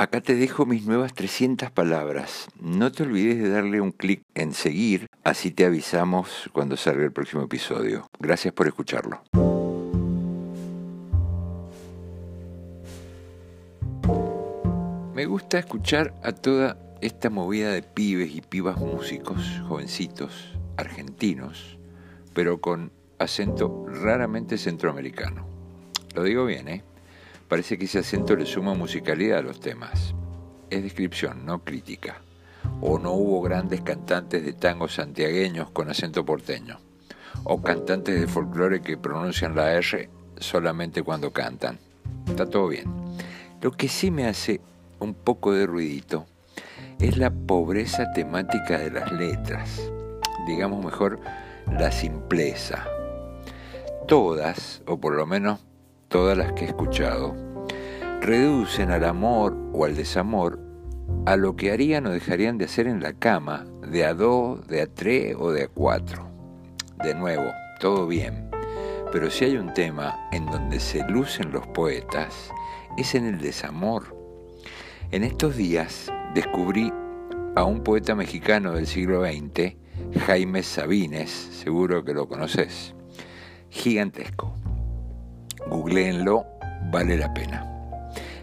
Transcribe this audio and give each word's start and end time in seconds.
Acá 0.00 0.22
te 0.22 0.34
dejo 0.34 0.64
mis 0.64 0.86
nuevas 0.86 1.12
300 1.12 1.70
palabras. 1.72 2.48
No 2.58 2.90
te 2.90 3.02
olvides 3.02 3.36
de 3.36 3.50
darle 3.50 3.82
un 3.82 3.92
clic 3.92 4.22
en 4.34 4.54
seguir, 4.54 5.08
así 5.24 5.50
te 5.50 5.66
avisamos 5.66 6.48
cuando 6.54 6.78
salga 6.78 7.04
el 7.04 7.12
próximo 7.12 7.42
episodio. 7.42 8.08
Gracias 8.18 8.54
por 8.54 8.66
escucharlo. 8.66 9.20
Me 15.14 15.26
gusta 15.26 15.58
escuchar 15.58 16.14
a 16.22 16.32
toda 16.32 16.78
esta 17.02 17.28
movida 17.28 17.70
de 17.70 17.82
pibes 17.82 18.34
y 18.34 18.40
pibas 18.40 18.78
músicos, 18.78 19.60
jovencitos, 19.68 20.58
argentinos, 20.78 21.76
pero 22.32 22.58
con 22.62 22.90
acento 23.18 23.84
raramente 23.86 24.56
centroamericano. 24.56 25.46
Lo 26.14 26.22
digo 26.22 26.46
bien, 26.46 26.68
¿eh? 26.68 26.84
Parece 27.50 27.76
que 27.76 27.86
ese 27.86 27.98
acento 27.98 28.36
le 28.36 28.46
suma 28.46 28.74
musicalidad 28.74 29.40
a 29.40 29.42
los 29.42 29.58
temas. 29.58 30.14
Es 30.70 30.84
descripción, 30.84 31.44
no 31.44 31.64
crítica. 31.64 32.22
O 32.80 33.00
no 33.00 33.10
hubo 33.10 33.42
grandes 33.42 33.80
cantantes 33.80 34.44
de 34.44 34.52
tango 34.52 34.86
santiagueños 34.86 35.68
con 35.72 35.90
acento 35.90 36.24
porteño. 36.24 36.78
O 37.42 37.60
cantantes 37.60 38.20
de 38.20 38.28
folclore 38.28 38.82
que 38.82 38.96
pronuncian 38.96 39.56
la 39.56 39.72
R 39.72 40.08
solamente 40.38 41.02
cuando 41.02 41.32
cantan. 41.32 41.80
Está 42.28 42.46
todo 42.46 42.68
bien. 42.68 42.84
Lo 43.60 43.72
que 43.72 43.88
sí 43.88 44.12
me 44.12 44.28
hace 44.28 44.60
un 45.00 45.12
poco 45.12 45.52
de 45.52 45.66
ruidito 45.66 46.26
es 47.00 47.18
la 47.18 47.32
pobreza 47.32 48.12
temática 48.12 48.78
de 48.78 48.92
las 48.92 49.10
letras. 49.10 49.90
Digamos 50.46 50.84
mejor, 50.84 51.18
la 51.66 51.90
simpleza. 51.90 52.86
Todas, 54.06 54.82
o 54.86 55.00
por 55.00 55.16
lo 55.16 55.26
menos 55.26 55.58
todas 56.10 56.36
las 56.36 56.52
que 56.52 56.64
he 56.64 56.68
escuchado, 56.68 57.34
reducen 58.20 58.90
al 58.90 59.04
amor 59.04 59.56
o 59.72 59.84
al 59.84 59.94
desamor 59.94 60.58
a 61.24 61.36
lo 61.36 61.54
que 61.54 61.70
harían 61.70 62.06
o 62.06 62.10
dejarían 62.10 62.58
de 62.58 62.64
hacer 62.64 62.88
en 62.88 63.00
la 63.00 63.12
cama, 63.12 63.64
de 63.88 64.04
a 64.04 64.12
dos, 64.12 64.66
de 64.66 64.82
a 64.82 64.86
tres 64.86 65.36
o 65.38 65.52
de 65.52 65.64
a 65.64 65.68
cuatro. 65.68 66.28
De 67.04 67.14
nuevo, 67.14 67.44
todo 67.78 68.08
bien, 68.08 68.50
pero 69.12 69.30
si 69.30 69.44
hay 69.44 69.56
un 69.56 69.72
tema 69.72 70.28
en 70.32 70.46
donde 70.46 70.80
se 70.80 71.08
lucen 71.08 71.52
los 71.52 71.66
poetas, 71.68 72.50
es 72.98 73.14
en 73.14 73.26
el 73.26 73.38
desamor. 73.38 74.16
En 75.12 75.22
estos 75.22 75.56
días 75.56 76.12
descubrí 76.34 76.92
a 77.54 77.62
un 77.62 77.84
poeta 77.84 78.16
mexicano 78.16 78.72
del 78.72 78.88
siglo 78.88 79.24
XX, 79.24 79.76
Jaime 80.26 80.64
Sabines, 80.64 81.30
seguro 81.30 82.04
que 82.04 82.14
lo 82.14 82.26
conoces, 82.26 82.94
gigantesco 83.70 84.59
googleenlo, 85.70 86.44
vale 86.90 87.16
la 87.16 87.32
pena. 87.32 87.66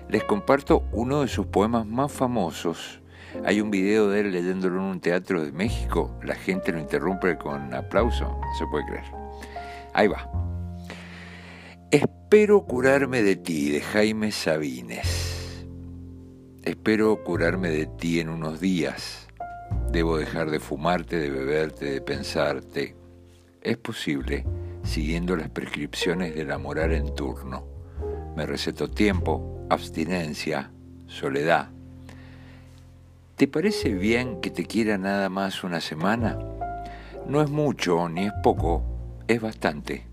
Les 0.09 0.23
comparto 0.23 0.85
uno 0.93 1.21
de 1.21 1.27
sus 1.27 1.45
poemas 1.47 1.85
más 1.85 2.11
famosos. 2.11 3.01
Hay 3.45 3.59
un 3.59 3.69
video 3.69 4.09
de 4.09 4.21
él 4.21 4.31
leyéndolo 4.31 4.77
en 4.77 4.85
un 4.85 4.99
teatro 5.01 5.43
de 5.43 5.51
México. 5.51 6.17
La 6.23 6.35
gente 6.35 6.71
lo 6.71 6.79
interrumpe 6.79 7.37
con 7.37 7.73
aplauso. 7.73 8.23
No 8.23 8.55
se 8.57 8.65
puede 8.67 8.85
creer. 8.85 9.03
Ahí 9.93 10.07
va. 10.07 10.29
Espero 11.91 12.65
curarme 12.65 13.21
de 13.21 13.35
ti, 13.35 13.69
de 13.69 13.81
Jaime 13.81 14.31
Sabines. 14.31 15.65
Espero 16.63 17.23
curarme 17.23 17.69
de 17.69 17.85
ti 17.85 18.21
en 18.21 18.29
unos 18.29 18.61
días. 18.61 19.27
Debo 19.91 20.17
dejar 20.17 20.49
de 20.49 20.59
fumarte, 20.59 21.17
de 21.17 21.29
beberte, 21.29 21.85
de 21.85 22.01
pensarte. 22.01 22.95
Es 23.61 23.77
posible 23.77 24.45
siguiendo 24.87 25.35
las 25.35 25.49
prescripciones 25.49 26.33
de 26.33 26.45
la 26.45 26.57
moral 26.57 26.93
en 26.93 27.13
turno. 27.13 27.65
Me 28.35 28.45
recetó 28.45 28.89
tiempo, 28.89 29.65
abstinencia, 29.69 30.71
soledad. 31.07 31.69
¿Te 33.35 33.47
parece 33.47 33.93
bien 33.93 34.41
que 34.41 34.49
te 34.49 34.65
quiera 34.65 34.97
nada 34.97 35.29
más 35.29 35.63
una 35.63 35.81
semana? 35.81 36.39
No 37.27 37.41
es 37.41 37.49
mucho 37.49 38.09
ni 38.09 38.25
es 38.25 38.33
poco, 38.41 38.83
es 39.27 39.41
bastante. 39.41 40.05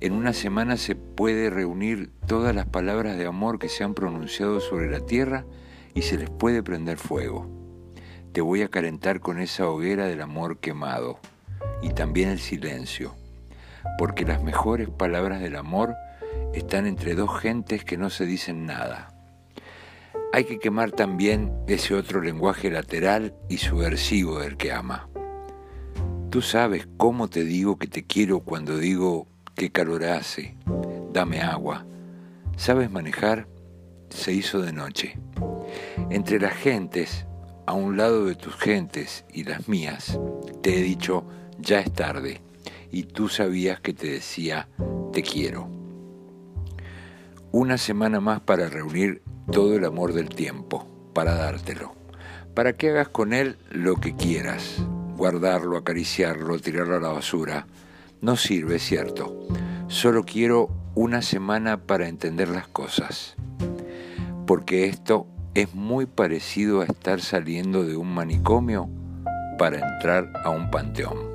En 0.00 0.12
una 0.12 0.32
semana 0.32 0.76
se 0.76 0.94
puede 0.94 1.48
reunir 1.48 2.10
todas 2.26 2.54
las 2.54 2.66
palabras 2.66 3.16
de 3.16 3.26
amor 3.26 3.58
que 3.58 3.68
se 3.68 3.84
han 3.84 3.94
pronunciado 3.94 4.60
sobre 4.60 4.90
la 4.90 5.00
tierra 5.00 5.46
y 5.94 6.02
se 6.02 6.18
les 6.18 6.28
puede 6.28 6.62
prender 6.62 6.98
fuego. 6.98 7.48
Te 8.32 8.40
voy 8.40 8.62
a 8.62 8.68
calentar 8.68 9.20
con 9.20 9.40
esa 9.40 9.68
hoguera 9.68 10.06
del 10.06 10.20
amor 10.20 10.58
quemado 10.58 11.18
y 11.82 11.90
también 11.90 12.28
el 12.28 12.40
silencio 12.40 13.14
porque 13.98 14.24
las 14.24 14.42
mejores 14.42 14.88
palabras 14.88 15.40
del 15.40 15.56
amor 15.56 15.94
están 16.52 16.86
entre 16.86 17.14
dos 17.14 17.40
gentes 17.40 17.84
que 17.84 17.96
no 17.96 18.10
se 18.10 18.26
dicen 18.26 18.66
nada. 18.66 19.14
Hay 20.32 20.44
que 20.44 20.58
quemar 20.58 20.90
también 20.90 21.52
ese 21.68 21.94
otro 21.94 22.20
lenguaje 22.20 22.70
lateral 22.70 23.34
y 23.48 23.58
subversivo 23.58 24.40
del 24.40 24.56
que 24.56 24.72
ama. 24.72 25.08
Tú 26.30 26.42
sabes 26.42 26.88
cómo 26.96 27.28
te 27.28 27.44
digo 27.44 27.78
que 27.78 27.86
te 27.86 28.04
quiero 28.04 28.40
cuando 28.40 28.76
digo 28.76 29.28
qué 29.54 29.70
calor 29.70 30.04
hace, 30.04 30.56
dame 31.12 31.40
agua. 31.40 31.86
¿Sabes 32.56 32.90
manejar? 32.90 33.46
Se 34.10 34.32
hizo 34.32 34.60
de 34.60 34.72
noche. 34.72 35.18
Entre 36.10 36.40
las 36.40 36.54
gentes, 36.54 37.26
a 37.66 37.72
un 37.72 37.96
lado 37.96 38.24
de 38.24 38.34
tus 38.34 38.56
gentes 38.56 39.24
y 39.32 39.44
las 39.44 39.68
mías, 39.68 40.18
te 40.62 40.78
he 40.78 40.82
dicho, 40.82 41.24
ya 41.58 41.78
es 41.78 41.92
tarde 41.92 42.40
y 42.94 43.02
tú 43.02 43.28
sabías 43.28 43.80
que 43.80 43.92
te 43.92 44.06
decía, 44.06 44.68
te 45.12 45.24
quiero. 45.24 45.68
Una 47.50 47.76
semana 47.76 48.20
más 48.20 48.38
para 48.38 48.68
reunir 48.68 49.20
todo 49.50 49.74
el 49.74 49.84
amor 49.84 50.12
del 50.12 50.28
tiempo, 50.28 50.86
para 51.12 51.34
dártelo, 51.34 51.96
para 52.54 52.74
que 52.74 52.90
hagas 52.90 53.08
con 53.08 53.32
él 53.32 53.58
lo 53.72 53.96
que 53.96 54.14
quieras, 54.14 54.76
guardarlo, 55.16 55.76
acariciarlo, 55.76 56.60
tirarlo 56.60 56.96
a 56.98 57.00
la 57.00 57.08
basura. 57.08 57.66
No 58.20 58.36
sirve, 58.36 58.78
cierto. 58.78 59.44
Solo 59.88 60.22
quiero 60.22 60.68
una 60.94 61.20
semana 61.20 61.78
para 61.78 62.06
entender 62.06 62.48
las 62.48 62.68
cosas. 62.68 63.34
Porque 64.46 64.86
esto 64.86 65.26
es 65.54 65.74
muy 65.74 66.06
parecido 66.06 66.80
a 66.80 66.84
estar 66.84 67.20
saliendo 67.20 67.82
de 67.82 67.96
un 67.96 68.14
manicomio 68.14 68.88
para 69.58 69.80
entrar 69.80 70.32
a 70.44 70.50
un 70.50 70.70
panteón. 70.70 71.33